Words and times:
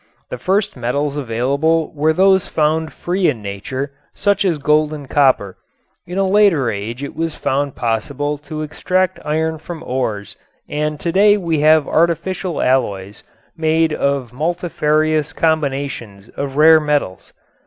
The 0.31 0.39
first 0.39 0.75
metals 0.75 1.15
available 1.15 1.93
were 1.93 2.11
those 2.11 2.47
found 2.47 2.91
free 2.91 3.29
in 3.29 3.43
nature 3.43 3.91
such 4.15 4.43
as 4.45 4.57
gold 4.57 4.93
and 4.93 5.07
copper. 5.07 5.57
In 6.07 6.17
a 6.17 6.27
later 6.27 6.71
age 6.71 7.03
it 7.03 7.15
was 7.15 7.35
found 7.35 7.75
possible 7.75 8.39
to 8.39 8.63
extract 8.63 9.19
iron 9.23 9.59
from 9.59 9.83
its 9.83 9.87
ores 9.87 10.35
and 10.67 10.99
today 10.99 11.37
we 11.37 11.59
have 11.59 11.87
artificial 11.87 12.63
alloys 12.63 13.21
made 13.55 13.93
of 13.93 14.33
multifarious 14.33 15.33
combinations 15.33 16.29
of 16.29 16.55
rare 16.57 16.79
metals. 16.79 17.31